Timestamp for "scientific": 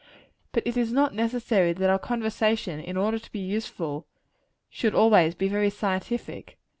5.69-6.57